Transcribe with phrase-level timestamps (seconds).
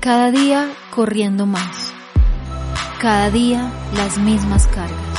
[0.00, 1.92] Cada día corriendo más.
[3.02, 5.18] Cada día las mismas cargas.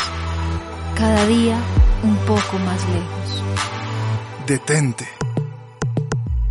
[0.95, 1.55] Cada día
[2.01, 3.43] un poco más lejos.
[4.47, 5.07] Detente.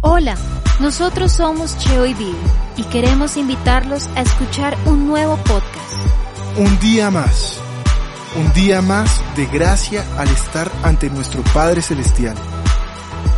[0.02, 0.36] Hola,
[0.78, 2.36] nosotros somos Cheo y Vivi
[2.76, 5.92] y queremos invitarlos a escuchar un nuevo podcast.
[6.56, 7.58] Un día más.
[8.36, 12.36] Un día más de gracia al estar ante nuestro Padre Celestial.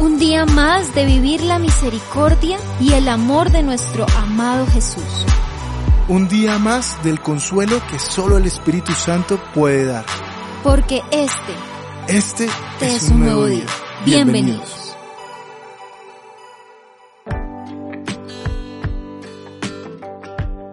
[0.02, 5.04] Un día más de vivir la misericordia y el amor de nuestro amado Jesús.
[6.08, 10.04] Un día más del consuelo que solo el Espíritu Santo puede dar.
[10.64, 11.54] Porque este,
[12.08, 12.48] Este
[12.80, 13.64] es, un nuevo día.
[14.04, 14.96] Bienvenidos.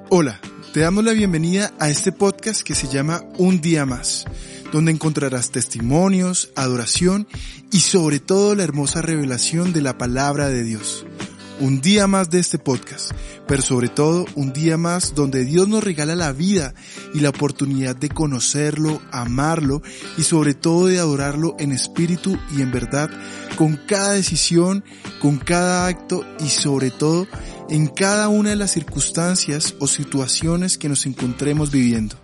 [0.09, 0.39] Hola,
[0.73, 4.25] te damos la bienvenida a este podcast que se llama Un día más,
[4.71, 7.27] donde encontrarás testimonios, adoración
[7.71, 11.05] y sobre todo la hermosa revelación de la palabra de Dios.
[11.59, 13.11] Un día más de este podcast,
[13.45, 16.73] pero sobre todo un día más donde Dios nos regala la vida
[17.13, 19.81] y la oportunidad de conocerlo, amarlo
[20.17, 23.09] y sobre todo de adorarlo en espíritu y en verdad,
[23.57, 24.85] con cada decisión,
[25.21, 27.27] con cada acto y sobre todo
[27.69, 32.15] en cada una de las circunstancias o situaciones que nos encontremos viviendo.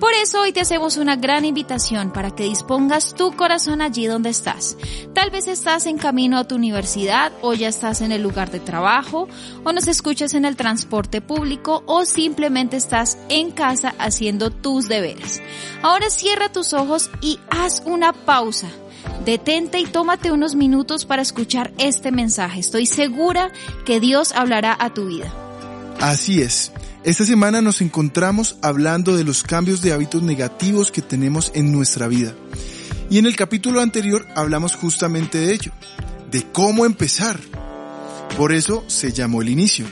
[0.00, 4.30] Por eso hoy te hacemos una gran invitación para que dispongas tu corazón allí donde
[4.30, 4.76] estás.
[5.14, 8.60] Tal vez estás en camino a tu universidad o ya estás en el lugar de
[8.60, 9.28] trabajo
[9.62, 15.42] o nos escuchas en el transporte público o simplemente estás en casa haciendo tus deberes.
[15.82, 18.68] Ahora cierra tus ojos y haz una pausa.
[19.24, 22.60] Detente y tómate unos minutos para escuchar este mensaje.
[22.60, 23.52] Estoy segura
[23.84, 25.32] que Dios hablará a tu vida.
[26.00, 26.72] Así es.
[27.02, 32.08] Esta semana nos encontramos hablando de los cambios de hábitos negativos que tenemos en nuestra
[32.08, 32.34] vida.
[33.08, 35.72] Y en el capítulo anterior hablamos justamente de ello,
[36.30, 37.40] de cómo empezar.
[38.36, 39.86] Por eso se llamó el inicio.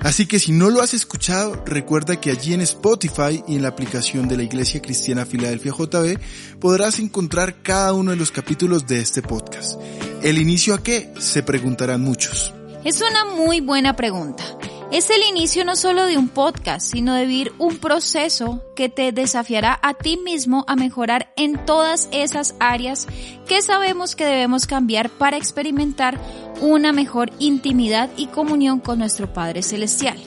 [0.00, 3.68] Así que si no lo has escuchado, recuerda que allí en Spotify y en la
[3.68, 6.18] aplicación de la Iglesia Cristiana Filadelfia JB
[6.58, 9.78] podrás encontrar cada uno de los capítulos de este podcast.
[10.22, 11.12] ¿El inicio a qué?
[11.18, 12.54] Se preguntarán muchos.
[12.82, 14.42] Es una muy buena pregunta.
[14.90, 19.12] Es el inicio no solo de un podcast, sino de vivir un proceso que te
[19.12, 23.06] desafiará a ti mismo a mejorar en todas esas áreas
[23.46, 26.18] que sabemos que debemos cambiar para experimentar
[26.60, 30.18] una mejor intimidad y comunión con nuestro Padre Celestial.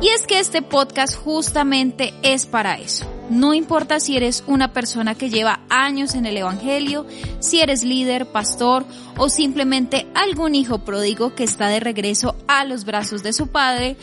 [0.00, 3.15] Y es que este podcast justamente es para eso.
[3.28, 7.06] No importa si eres una persona que lleva años en el Evangelio,
[7.40, 12.84] si eres líder, pastor o simplemente algún hijo pródigo que está de regreso a los
[12.84, 13.96] brazos de su padre,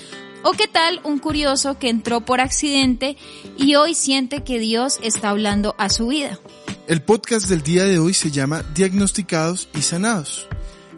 [0.44, 3.16] o qué tal un curioso que entró por accidente
[3.58, 6.38] y hoy siente que Dios está hablando a su vida.
[6.88, 10.50] El podcast del día de hoy se llama Diagnosticados y Sanados.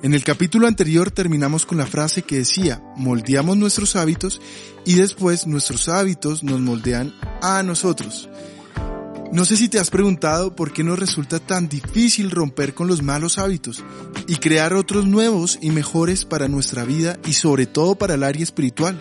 [0.02, 4.42] En el capítulo anterior terminamos con la frase que decía, moldeamos nuestros hábitos
[4.84, 7.14] y después nuestros hábitos nos moldean
[7.46, 8.30] a nosotros.
[9.32, 13.02] No sé si te has preguntado por qué nos resulta tan difícil romper con los
[13.02, 13.84] malos hábitos
[14.28, 18.44] y crear otros nuevos y mejores para nuestra vida y sobre todo para el área
[18.44, 18.98] espiritual.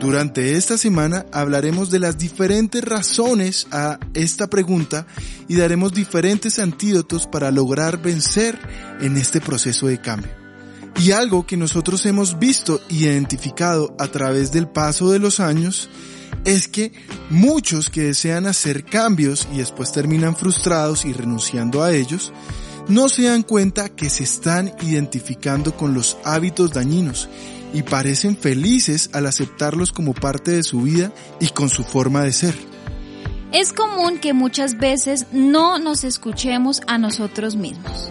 [0.00, 5.06] Durante esta semana hablaremos de las diferentes razones a esta pregunta
[5.46, 8.58] y daremos diferentes antídotos para lograr vencer
[9.00, 10.32] en este proceso de cambio.
[11.00, 15.88] Y algo que nosotros hemos visto y identificado a través del paso de los años
[16.44, 16.92] es que
[17.30, 22.32] muchos que desean hacer cambios y después terminan frustrados y renunciando a ellos,
[22.88, 27.28] no se dan cuenta que se están identificando con los hábitos dañinos
[27.72, 32.32] y parecen felices al aceptarlos como parte de su vida y con su forma de
[32.32, 32.54] ser.
[33.52, 38.10] Es común que muchas veces no nos escuchemos a nosotros mismos.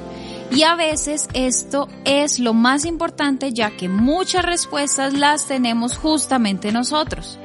[0.51, 6.71] Y a veces esto es lo más importante ya que muchas respuestas las tenemos justamente
[6.71, 7.39] nosotros.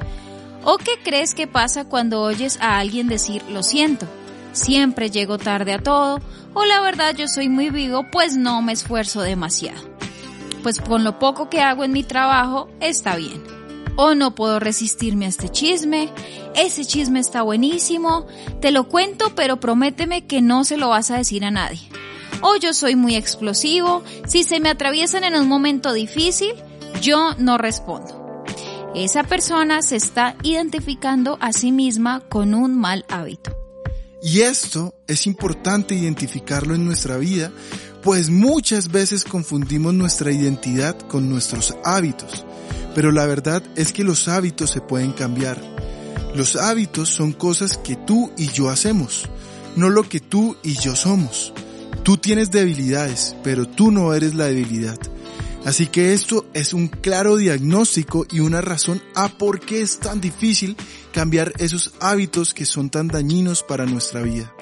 [0.69, 4.05] ¿O qué crees que pasa cuando oyes a alguien decir lo siento?
[4.51, 6.19] Siempre llego tarde a todo
[6.53, 9.97] o la verdad yo soy muy vivo pues no me esfuerzo demasiado
[10.63, 13.41] pues con lo poco que hago en mi trabajo está bien.
[13.95, 16.09] O no puedo resistirme a este chisme,
[16.53, 18.27] ese chisme está buenísimo,
[18.59, 21.79] te lo cuento pero prométeme que no se lo vas a decir a nadie.
[22.41, 26.51] O yo soy muy explosivo, si se me atraviesan en un momento difícil,
[27.01, 28.26] yo no respondo.
[29.03, 33.55] Esa persona se está identificando a sí misma con un mal hábito.
[34.23, 37.51] Y esto es importante identificarlo en nuestra vida,
[38.01, 42.43] pues muchas veces confundimos nuestra identidad con nuestros hábitos.
[42.95, 45.61] Pero la verdad es que los hábitos se pueden cambiar.
[46.35, 49.25] Los hábitos son cosas que tú y yo hacemos,
[49.75, 51.53] no lo que tú y yo somos.
[52.03, 54.97] Tú tienes debilidades, pero tú no eres la debilidad.
[55.67, 60.21] Así que esto es un claro diagnóstico y una razón a por qué es tan
[60.21, 60.77] difícil
[61.11, 64.53] cambiar esos hábitos que son tan dañinos para nuestra vida.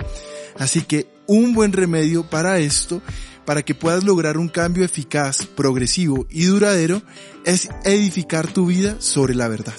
[0.57, 3.03] Así que un buen remedio para esto,
[3.45, 7.03] para que puedas lograr un cambio eficaz, progresivo y duradero,
[7.45, 9.75] es edificar tu vida sobre la verdad.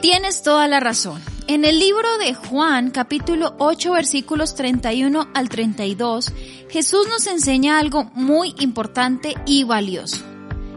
[0.00, 1.20] Tienes toda la razón.
[1.48, 6.32] En el libro de Juan, capítulo 8, versículos 31 al 32,
[6.70, 10.29] Jesús nos enseña algo muy importante y valioso.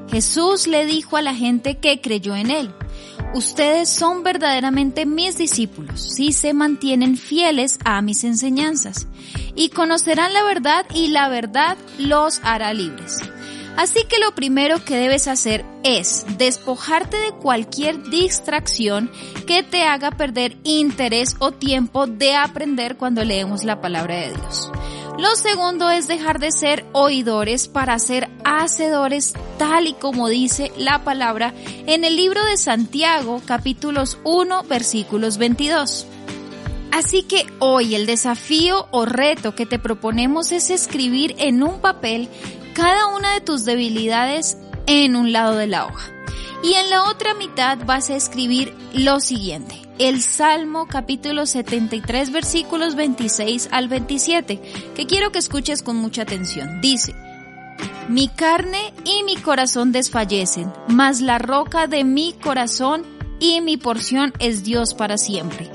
[0.10, 2.72] Jesús le dijo a la gente que creyó en él,
[3.34, 9.08] ustedes son verdaderamente mis discípulos si se mantienen fieles a mis enseñanzas
[9.56, 13.20] y conocerán la verdad y la verdad los hará libres.
[13.76, 19.10] Así que lo primero que debes hacer es despojarte de cualquier distracción
[19.48, 24.72] que te haga perder interés o tiempo de aprender cuando leemos la palabra de Dios.
[25.18, 31.04] Lo segundo es dejar de ser oidores para ser hacedores tal y como dice la
[31.04, 31.54] palabra
[31.86, 36.07] en el libro de Santiago capítulos 1 versículos 22.
[36.92, 42.27] Así que hoy el desafío o reto que te proponemos es escribir en un papel
[42.74, 44.57] cada una de tus debilidades
[44.88, 46.12] en un lado de la hoja.
[46.63, 49.83] Y en la otra mitad vas a escribir lo siguiente.
[50.00, 54.62] El Salmo capítulo 73 versículos 26 al 27,
[54.95, 56.81] que quiero que escuches con mucha atención.
[56.81, 57.13] Dice,
[58.10, 63.04] Mi carne y mi corazón desfallecen, mas la roca de mi corazón
[63.40, 65.69] y mi porción es Dios para siempre.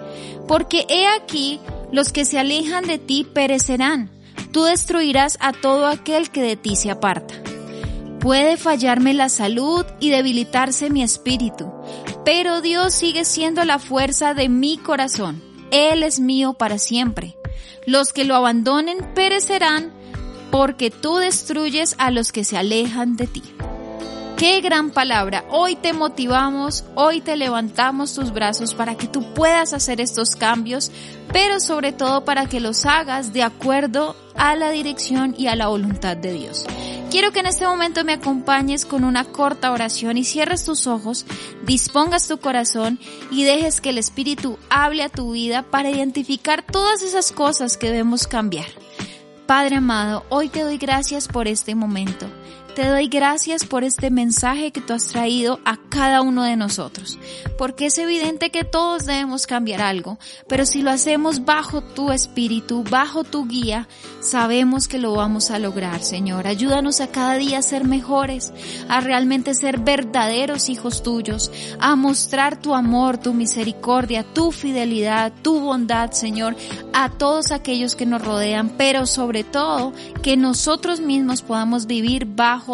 [0.46, 1.60] Porque he aquí,
[1.92, 4.10] los que se alejan de ti perecerán
[4.52, 7.34] tú destruirás a todo aquel que de ti se aparta.
[8.20, 11.70] Puede fallarme la salud y debilitarse mi espíritu,
[12.30, 15.42] pero Dios sigue siendo la fuerza de mi corazón.
[15.70, 17.38] Él es mío para siempre.
[17.86, 19.94] Los que lo abandonen perecerán,
[20.50, 23.42] porque tú destruyes a los que se alejan de ti.
[24.36, 25.46] Qué gran palabra.
[25.48, 30.92] Hoy te motivamos, hoy te levantamos tus brazos para que tú puedas hacer estos cambios,
[31.32, 35.68] pero sobre todo para que los hagas de acuerdo a la dirección y a la
[35.68, 36.66] voluntad de Dios.
[37.10, 41.24] Quiero que en este momento me acompañes con una corta oración y cierres tus ojos,
[41.64, 43.00] dispongas tu corazón
[43.30, 47.86] y dejes que el Espíritu hable a tu vida para identificar todas esas cosas que
[47.86, 48.66] debemos cambiar.
[49.46, 52.26] Padre amado, hoy te doy gracias por este momento.
[52.78, 57.18] Te doy gracias por este mensaje que tú has traído a cada uno de nosotros,
[57.58, 60.16] porque es evidente que todos debemos cambiar algo,
[60.46, 63.88] pero si lo hacemos bajo tu espíritu, bajo tu guía,
[64.20, 66.46] sabemos que lo vamos a lograr, Señor.
[66.46, 68.52] Ayúdanos a cada día a ser mejores,
[68.88, 71.50] a realmente ser verdaderos hijos tuyos,
[71.80, 76.54] a mostrar tu amor, tu misericordia, tu fidelidad, tu bondad, Señor,
[76.92, 79.92] a todos aquellos que nos rodean, pero sobre todo
[80.22, 82.24] que nosotros mismos podamos vivir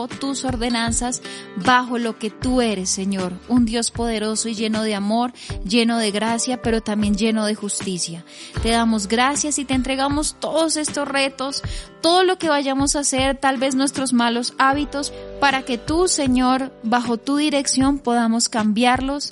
[0.09, 1.23] tus ordenanzas,
[1.57, 5.33] bajo lo que tú eres, Señor, un Dios poderoso y lleno de amor,
[5.65, 8.25] lleno de gracia, pero también lleno de justicia.
[8.63, 11.63] Te damos gracias y te entregamos todos estos retos,
[12.01, 16.73] todo lo que vayamos a hacer, tal vez nuestros malos hábitos, para que tú, Señor,
[16.83, 19.31] bajo tu dirección podamos cambiarlos,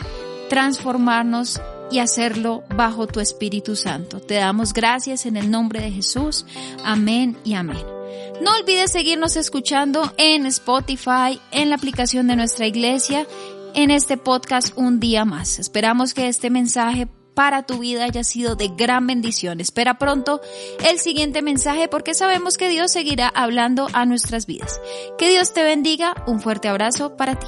[0.48, 1.60] transformarnos
[1.90, 4.20] y hacerlo bajo tu Espíritu Santo.
[4.20, 6.46] Te damos gracias en el nombre de Jesús.
[6.84, 8.01] Amén y amén.
[8.40, 13.26] No olvides seguirnos escuchando en Spotify, en la aplicación de nuestra iglesia,
[13.74, 15.58] en este podcast un día más.
[15.58, 19.60] Esperamos que este mensaje para tu vida haya sido de gran bendición.
[19.60, 20.40] Espera pronto
[20.88, 24.80] el siguiente mensaje porque sabemos que Dios seguirá hablando a nuestras vidas.
[25.18, 26.14] Que Dios te bendiga.
[26.26, 27.46] Un fuerte abrazo para ti.